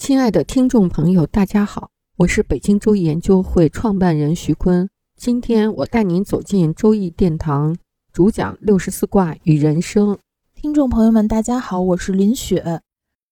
[0.00, 4.88] 亲爱的听众朋友，大家好，我是北京周易研究会创办人徐坤。
[5.14, 7.76] 今天我带您走进周易殿堂，
[8.10, 10.18] 主讲六十四卦与人生。
[10.54, 12.80] 听众朋友们，大家好，我是林雪。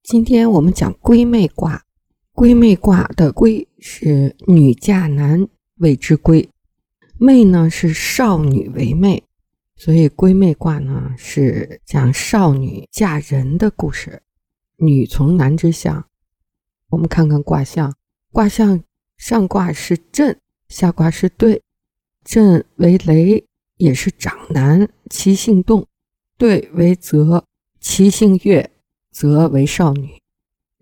[0.02, 1.84] 今天我们讲龟妹卦。
[2.32, 6.50] 龟妹卦的龟是女嫁男谓之龟，
[7.16, 9.24] 妹呢是少女为妹，
[9.74, 14.22] 所以龟妹卦呢是讲少女嫁人的故事。
[14.77, 16.05] 女从男之相。
[16.91, 17.94] 我们看看卦象，
[18.33, 18.83] 卦象
[19.17, 21.62] 上卦是震，下卦是兑。
[22.25, 23.45] 震为雷，
[23.77, 25.84] 也是长男，其性动；
[26.36, 27.45] 兑为泽，
[27.80, 28.70] 其性悦，
[29.11, 30.11] 泽为少女。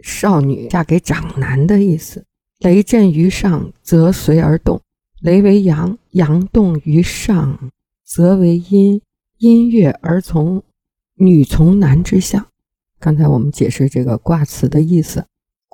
[0.00, 2.24] 少女嫁给长男的意思。
[2.58, 4.80] 雷震于上，则随而动。
[5.20, 7.70] 雷为阳，阳动于上，
[8.04, 9.00] 则为阴，
[9.38, 10.62] 阴悦而从。
[11.14, 12.46] 女从男之象。
[12.98, 15.26] 刚才我们解释这个卦辞的意思。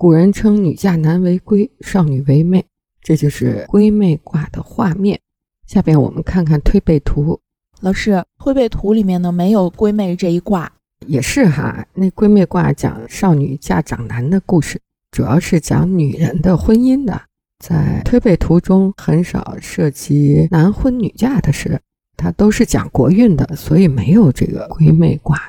[0.02, 2.64] 古人称女嫁男为闺，少女为妹，
[3.00, 5.20] 这就是闺妹卦的画面。
[5.64, 7.38] 下边我们看看推背图。
[7.82, 10.72] 老师，推背图里面呢没有闺妹这一卦，
[11.06, 11.86] 也是哈。
[11.94, 14.80] 那闺妹卦讲少女嫁长男的故事，
[15.12, 17.22] 主要是讲女人的婚姻的。
[17.60, 21.80] 在推背图中很少涉及男婚女嫁的事，
[22.16, 25.40] 它都是讲国运的，所以没有这个闺妹卦，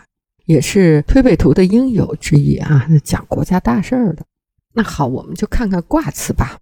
[0.46, 4.24] 也是推背图的应有之意啊，讲国家大事儿的。
[4.73, 6.57] 那好，我们就看看卦辞吧。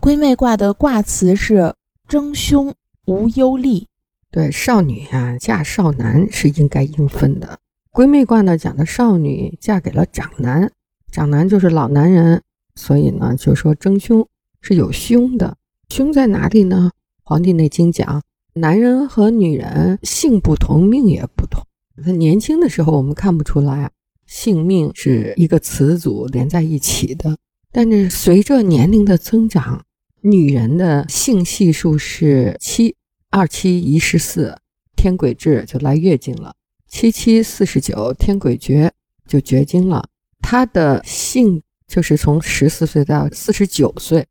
[0.00, 1.74] 闺妹卦的卦辞是
[2.06, 2.74] 争凶
[3.06, 3.88] 无忧利。
[4.30, 7.58] 对，少女啊嫁少男是应该应分的。
[7.90, 10.70] 闺妹卦呢讲的少女嫁给了长男，
[11.10, 12.42] 长男就是老男人，
[12.74, 14.28] 所以呢就说争凶
[14.60, 15.56] 是有凶的。
[15.88, 16.90] 凶在哪里呢？
[17.22, 18.22] 《黄帝内经》讲，
[18.54, 21.64] 男人和女人性不同，命也不同。
[22.04, 23.90] 他年轻的时候我们看不出来，
[24.26, 27.36] 性命是一个词组连在一起的。
[27.76, 29.84] 但是随着年龄的增长，
[30.22, 32.96] 女人的性系数是七
[33.28, 34.56] 二七一十四，
[34.96, 36.52] 天癸至就来月经了；
[36.88, 38.90] 七七四十九，天癸绝
[39.28, 40.08] 就绝经了。
[40.40, 44.26] 她的性就是从十四岁到四十九岁。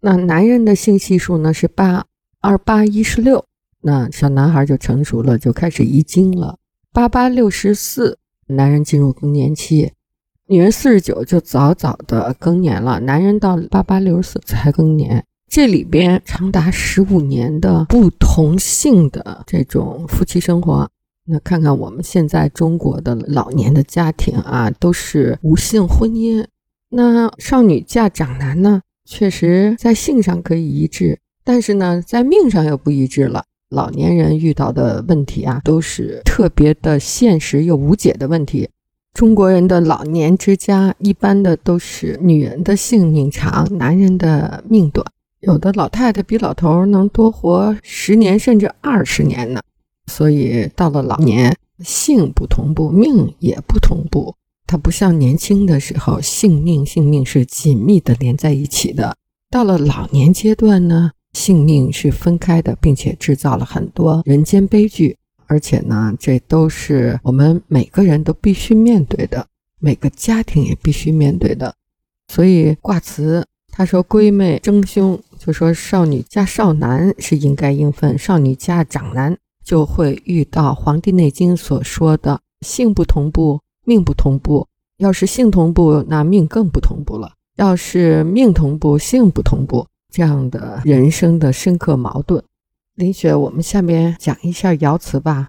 [0.00, 2.06] 那男人的性系数呢是八
[2.40, 3.44] 二八一十六，
[3.82, 6.56] 那小男孩就成熟了，就开始遗精了。
[6.94, 9.92] 八八六十四，男人进入更年期。
[10.48, 20.88] 女人四十九就早早的更年了，男人到八八六十四才更年，这里边长达十五年的不同性的这种夫妻生活。
[21.28, 26.46] 那看看我们现在中国的老年的家庭啊，都是无性婚姻。
[26.90, 33.42] 那少女嫁长男呢，确实在性上可以一致，但是呢，在命上又不一致了。
[33.70, 38.70] 老年人遇到的问题啊，都是特别的现实又无解的问题。
[39.16, 45.06] 中国人的老年之家，一般的都是女人的性命长，男人的命短。
[45.40, 49.62] 有的老太太比老头能多活十年甚至二十年呢。
[50.06, 54.34] 所以到了老年，性不同步，命也不同步。
[54.66, 59.16] 它不像年轻的时候，性命性命是紧密的连在一起的。
[59.48, 65.16] 到了老年阶段呢，性命是分开的，并且制造了很多人间悲剧。
[65.46, 69.46] 而且呢，这都是我们每个人都必须面对的，
[69.78, 71.74] 每个家庭也必须面对的。
[72.28, 84.66] 所以卦辞他说：“闺妹争凶，就说少女嫁少男是应该应分，少女嫁长男就会遇到《黄帝内经》所说的性不同步，命不同步。
[84.96, 92.42] 要是性同步，那命更不同步了；要是命同步，性不同步，这样的人生的深刻矛盾。”
[92.96, 95.48] 林雪，我们下面讲一下爻辞吧。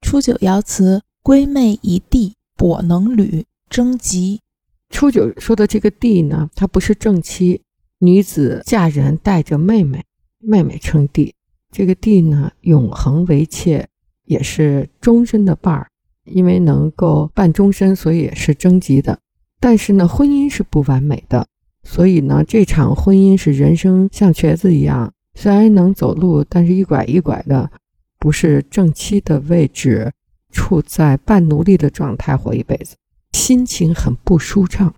[0.00, 4.40] 初九爻辞：归妹一地，跛能履，征吉。
[4.88, 7.60] 初九说的这个弟呢，它不是正妻，
[7.98, 10.04] 女子嫁人带着妹妹，
[10.38, 11.34] 妹妹称弟。
[11.70, 13.86] 这个弟呢，永恒为妾，
[14.24, 15.90] 也是终身的伴儿，
[16.24, 19.18] 因为能够伴终身，所以也是征吉的。
[19.60, 21.46] 但是呢，婚姻是不完美的，
[21.84, 25.12] 所以呢，这场婚姻是人生像瘸子一样。
[25.36, 27.70] 虽然能走路，但是一拐一拐的，
[28.18, 30.10] 不是正妻的位置，
[30.50, 32.96] 处在半奴隶的状态活一辈子。
[33.32, 34.92] 心情很不舒畅。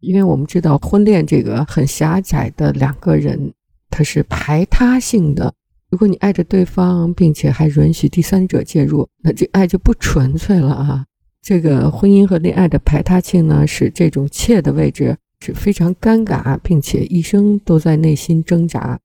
[0.00, 3.52] 因为我们知道婚恋这个很狭窄的两个人，
[3.88, 5.54] 它是排他性的。
[5.90, 11.04] 如果你爱着对方，并且还允许第三者介入，那这爱就不纯粹了啊！
[11.40, 18.98] 这个婚姻和恋爱的排他性呢，使这种妾的位置是非常尴尬，并且一生都在内心挣扎。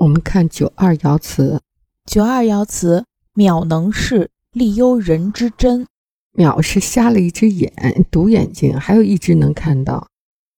[0.00, 1.60] 我们看九二爻辞，
[2.06, 3.04] 九二爻辞：
[3.34, 5.86] 渺能视，利忧人之真。
[6.32, 7.70] 渺是瞎了一只眼，
[8.10, 10.08] 独眼睛，还有一只能看到。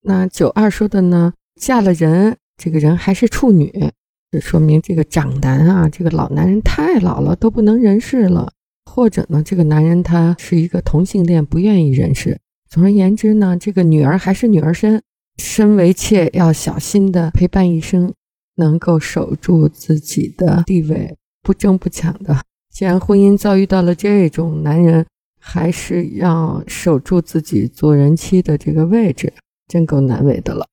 [0.03, 1.33] 那九二说的呢？
[1.61, 3.91] 嫁了人，这个人还是处女，
[4.31, 8.53] 这说明这个长男啊，这个老男人太老了，都不能人事了。
[8.89, 12.39] 或者呢，这个男人他是一个同性恋，不愿意人事。
[12.71, 15.03] 总而言之呢，这个女儿还是女儿身，
[15.37, 18.15] 身为妾要小心的陪伴一生，
[18.57, 22.43] 能够守住自己的地位，不争不抢的。
[22.71, 25.07] 既然婚姻遭遇到了这种男人，
[25.39, 29.33] 还是要守住自己做人妻的这个位置。
[29.69, 30.67] 真够难为的了。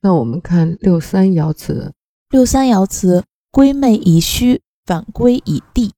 [0.00, 1.92] 那我们看六三爻辞，
[2.30, 3.22] 六三爻辞：
[3.52, 5.92] 归妹以虚，反归以地。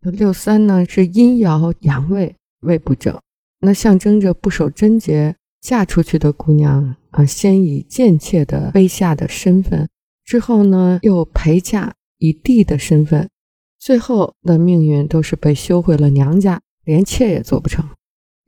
[0.00, 3.18] 六三呢是阴爻阳位，位不正，
[3.60, 9.88] 那象征着不守贞洁，嫁出去的姑娘啊，先以贱妾的卑下的身份，
[10.26, 13.30] 之后呢又陪嫁以弟的身份，
[13.78, 17.88] 最后的命运都是被休回了娘家，连妾也做不成。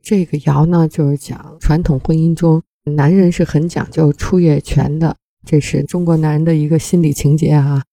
[0.02, 2.60] 这个爻呢，就是讲传统婚姻中。
[2.84, 5.14] 男人是很讲究出月权的，
[5.46, 7.84] 这是中国男人的一个心理情节啊。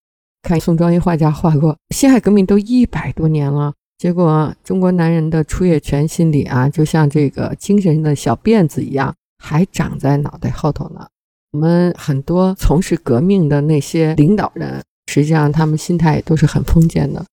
[0.41, 11.07] 看宋庄一画家画过，辛亥革命都一百多年了，结果中国男人的出月权心理啊，就像这个精神的小辫子一样，还长在脑袋后头呢。
[11.55, 17.23] 我们很多从事革命的那些领导人，实际上他们心态都是很封建的。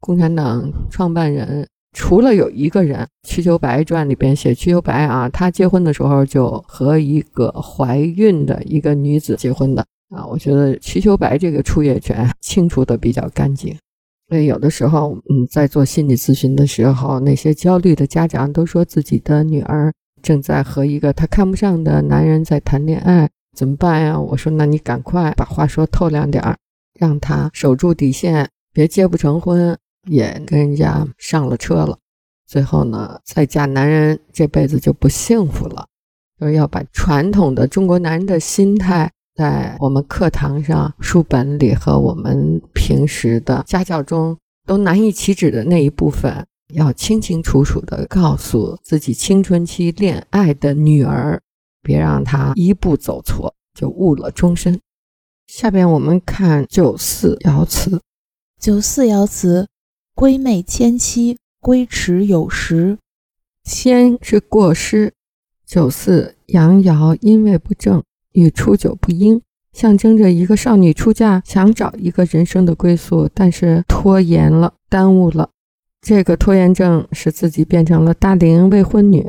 [0.00, 1.66] 共产党创办人。
[1.96, 9.82] 除了有一个人，《瞿秋白传》里边写瞿秋白啊，他结婚的时候就和一个怀孕的一个女子结婚的
[10.14, 10.26] 啊。
[10.26, 13.74] 我觉得瞿秋白这个出月权清除的比较干净。
[14.28, 19.90] 所以有的时候，嗯，在做心理咨询的时候，那些焦虑的家长都说自己的女儿
[20.22, 24.18] 正在和一个他看不上的男人在谈恋爱，怎么办呀？
[24.18, 26.56] 我说，那你赶快把话说透亮点儿，
[26.98, 29.78] 让他守住底线，别结不成婚。
[30.08, 31.98] 也跟人家上了车了，
[32.46, 35.86] 最后呢，再嫁男人这辈子就不幸福了。
[36.40, 44.34] 就是要把传统的中国男人的心态，在我们课堂上、书本里和我们平时的家教中
[44.66, 51.38] 都难以启齿的那一部分，要清清楚楚地告诉自己青春期恋爱的女儿，
[51.82, 54.80] 别让他一步走错就误了终身。
[55.46, 58.00] 下边我们看九四爻辞，
[58.60, 59.66] 九四爻辞。
[60.14, 62.98] 闺妹迁妻，归迟有时。
[63.64, 65.14] 迁是过失。
[65.66, 69.40] 九四阳爻阴位不正，与初九不应，
[69.72, 75.48] 象征着一个少女出嫁，想找一个人生的归宿，但是拖延了，耽误了。
[76.02, 79.26] 这个拖延症使自己变成了大龄未婚女，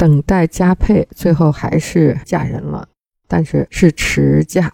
[0.00, 2.88] 等待佳配，最后还是嫁人了，
[3.28, 4.72] 但是是迟嫁，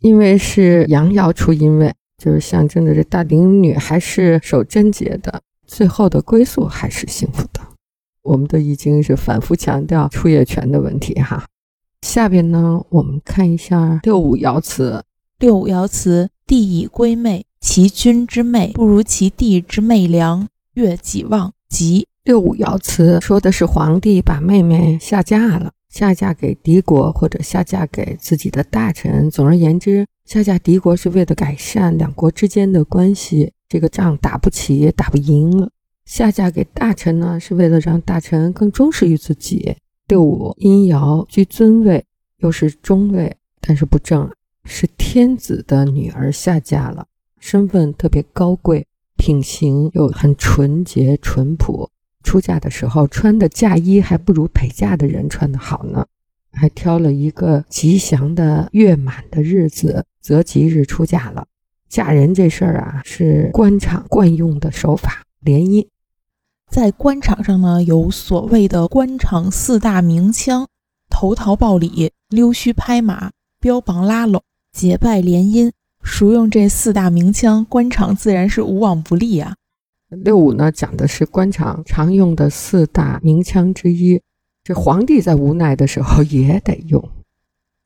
[0.00, 1.94] 因为是阳爻出阴位。
[2.18, 7.60] 就是象征着这大龄女还是守贞洁的，最后的归宿还是幸福的。
[8.22, 11.46] 我们都已经是反复强调出业权的问题哈。
[12.02, 15.04] 下边呢，我们看一下六五爻辞。
[15.38, 20.48] 六五爻辞：地以归妹，其君之妹不如其弟之妹良。
[20.74, 22.08] 月己旺，吉。
[22.24, 25.72] 六五爻辞说的是皇帝把妹妹下嫁了。
[25.90, 29.30] 下嫁给敌国，或者下嫁给自己的大臣。
[29.30, 35.70] 总而言之，下嫁敌国是为了改善两国之间的关系，这个仗打不起也，打不赢了。
[36.06, 39.76] 下嫁给大臣呢，是为了让大臣更忠实于自己。
[40.08, 42.02] 六五阴爻居尊位，
[42.38, 44.28] 又是中位，但是不正，
[44.64, 47.06] 是天子的女儿下嫁了，
[47.38, 51.90] 身份特别高贵，品行又很纯洁淳朴。
[52.24, 56.04] 出嫁的时候穿的嫁衣还不如陪嫁的人穿的好呢，
[56.50, 61.46] 还挑了一个吉祥的月满的日子择吉日出嫁了。
[61.88, 65.86] 嫁人这事儿啊，是官场惯用的手法，联姻。
[66.68, 70.66] 在官场上呢，有所谓的官场四大名枪：
[71.08, 75.70] 投桃报李、溜须拍马、标榜拉拢、结拜联姻。
[76.02, 79.54] 熟用这四大名枪，官场自然是无往不利啊。
[80.16, 84.20] 六五呢，讲的是官场常用的四大名枪之一，
[84.62, 87.10] 这皇帝在无奈的时候也得用。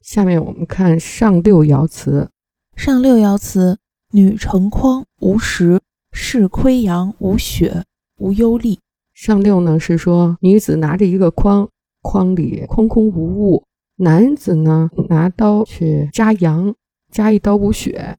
[0.01, 2.31] 下面我们看上六爻辞，
[2.77, 3.79] 上六爻辞：
[4.13, 5.81] 女成筐无食，
[6.13, 7.85] 是亏阳无血，
[8.19, 8.79] 无忧虑。
[9.13, 11.69] 上六呢是说女子拿着一个筐，
[12.03, 13.65] 筐里空空无物。
[13.97, 16.75] 男子呢，拿刀去扎羊，
[17.11, 18.17] 扎一刀无血。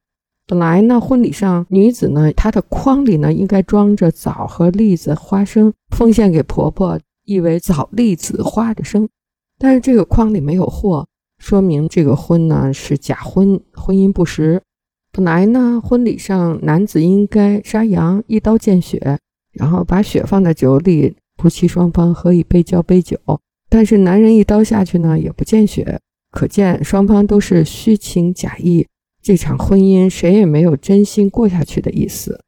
[0.50, 9.08] 本来呢，婚礼上女子呢，她的筐里呢应该装着枣和栗子、花生，奉献给婆婆，意为枣栗子花的生。
[9.60, 11.06] 但是这个筐里没有货，
[11.38, 14.60] 说明这个婚呢是假婚，婚姻不实。
[15.12, 19.20] 本来呢，婚礼上男子应该杀羊，一刀见血，
[19.54, 23.20] 然后把血放在酒里，夫妻双方喝一杯交杯酒。
[23.70, 26.00] 但是男人一刀下去呢，也不见血，
[26.32, 28.88] 可见双方都是虚情假意。
[29.22, 32.42] 这场婚姻谁也没有真心过下去的意思。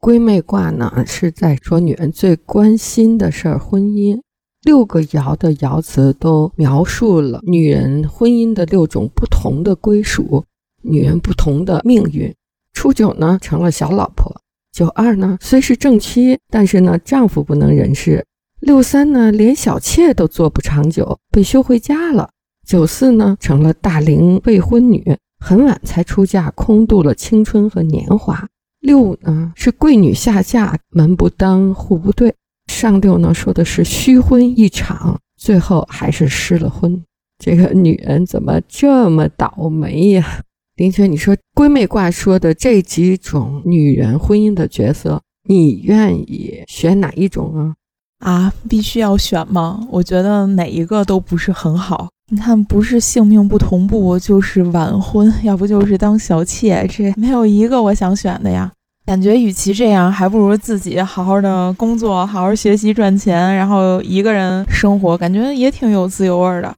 [0.00, 4.20] 闺妹卦呢，是在说女人最关心的事儿——婚姻。
[4.62, 10.44] 六个爻的爻辞都描述了女人婚姻的六种不同的归属，
[10.82, 12.32] 女人不同的命运。
[12.72, 14.32] 初九呢，成了小老婆；
[14.72, 18.24] 九二呢，虽是正妻，但是呢，丈夫不能人事。
[18.60, 22.30] 六三呢，连小妾都做不长久，被休回家了。
[22.64, 28.48] 九四呢，成了大龄未婚女，很晚才出嫁，空度了青春和年华。
[28.78, 32.32] 六呢，是贵女下嫁，门不当户不对。
[32.68, 37.02] 上六呢，说的是虚婚一场，最后还是失了婚。
[37.38, 40.42] 这个女人怎么这么倒霉呀？
[40.76, 47.74] 林泉，你说闺妹卦说的这几种女人婚姻的角色，你愿意选哪一种啊？
[48.20, 49.86] 啊，必须要选吗？
[49.90, 52.08] 我觉得哪一个都不是很好。
[52.32, 58.72] 你看，不是性命不同步，就是晚婚， 要不就是当小妾，这没有一个我想选的呀。
[59.04, 66.74] 感觉与其这样，还不如自己好好的工作，好好学习赚钱，然后一个人生活，感觉也挺有自由味的。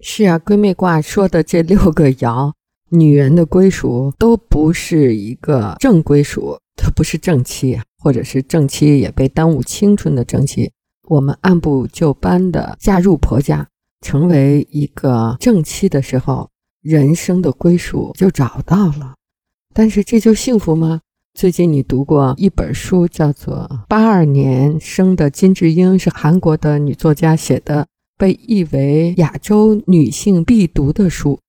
[0.00, 2.50] 是啊，闺蜜卦说的这六个爻，
[2.90, 10.72] 女人的归属都不是一个正归属，她不是正妻，或者是正妻也被耽误青春的正妻。
[11.08, 13.68] 我们按部就班的嫁入婆家，
[14.06, 16.48] 成为一个正妻的时候，
[16.80, 19.16] 人生的归属就找到了。
[19.74, 21.00] 但是这就幸福吗？
[21.34, 27.84] 最近你读过一本书，叫做《八二年生的金智英》，是韩国的女作家写的，
[28.16, 31.40] 被译为亚洲女性必读的书。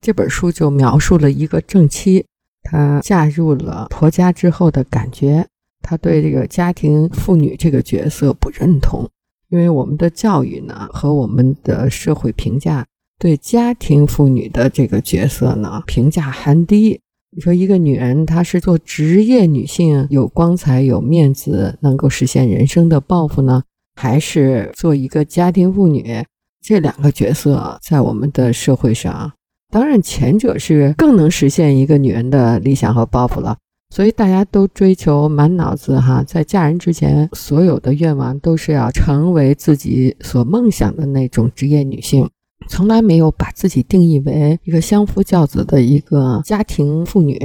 [0.00, 2.26] 这本书就描述了一个正妻，
[2.64, 5.46] 她嫁入了婆家之后的感觉。
[5.80, 9.08] 她对这个家庭妇女这个角色不认同，
[9.50, 12.86] 因为我们的教育呢和我们的社会评价
[13.18, 17.00] 对家庭妇女的这个角色呢评价很低。
[17.32, 23.62] 你说一个女人，她是做职业女性，有光彩、有面子，能够实现人生的抱负呢，
[23.94, 26.24] 还是做一个家庭妇女？
[26.60, 29.32] 这两个角色在我们的社会上，
[29.70, 33.56] 当然前者是更能实现一个女人的理想和抱负了。
[33.90, 42.30] 所以大家都追求满脑子哈，在嫁人之前，所有的愿望都是要成为自己所梦想的那种职业女性，
[42.68, 47.36] 从来没有把自己定义为一个相夫教子的一个家庭妇女。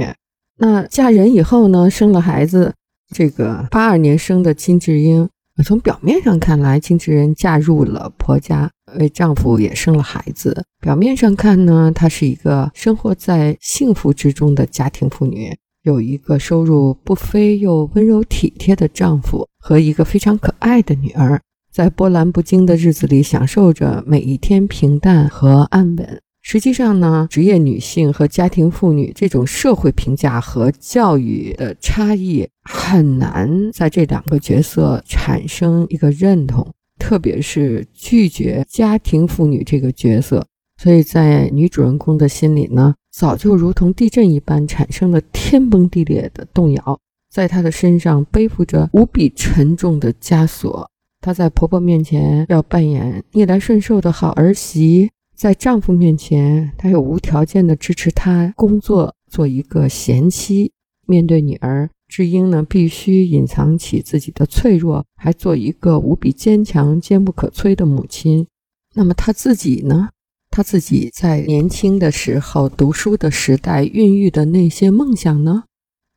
[0.58, 2.72] 那嫁人以后呢，生了孩子，
[3.12, 5.28] 这个八二年生的金智英，
[5.64, 10.64] 从表面上看来，金智英嫁入了婆家，为丈夫也生了孩子。
[10.80, 15.52] 表面上看呢，她是一个生活在幸福之中的家庭妇女。
[15.86, 21.40] 有一个收入不菲又温柔体贴的丈夫和一个非常可爱的女儿，
[21.72, 26.20] 在波澜不惊的日子里享受着每一天平淡和安稳。
[26.42, 40.44] 实际上呢，职业女性和家庭妇女这种社会评价和教育的差异，很难在这两个角色产生一个认同，特别是拒绝家庭妇女这个角色。
[40.82, 47.00] 所以在女主人公的心里呢，早就如同地震一般产生了天崩地裂的动摇，
[47.32, 50.90] 在她的身上背负着无比沉重的枷锁。
[51.22, 60.70] 她在婆婆面前要扮演逆来顺受的好儿媳，在丈夫面前，她又无条件的支持他工作，做一个贤妻。
[61.06, 68.46] 面对女儿智英呢，必须隐藏起自己的脆弱，还做一个无比坚强、坚不可摧的母亲。
[68.94, 70.10] 那么她自己呢？
[70.56, 75.64] 她自己在年轻的时候读书的时代孕育的那些梦想呢？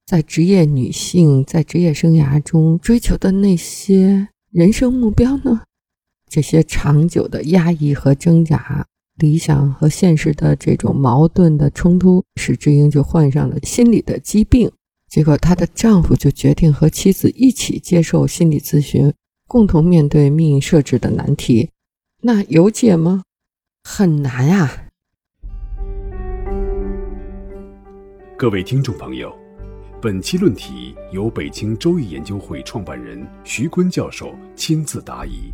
[0.06, 5.64] 在职业女性在职业生涯中追求的那些人生目标呢？
[6.30, 8.86] 这些长久的压抑和挣扎，
[9.18, 14.72] 理想和现实的这种矛盾的冲突，使智英就患上了心理的疾病。
[15.10, 19.14] 结果，她的丈夫就决定和妻子一起接受心理咨询，
[19.50, 21.72] 共同面对命运设置的难题。
[22.22, 23.24] 那有解吗？
[23.84, 24.70] 很难啊！
[28.38, 29.38] 各位听众朋友，
[30.02, 35.54] 本期论题由北京周易研究会创办人徐坤教授亲自答疑。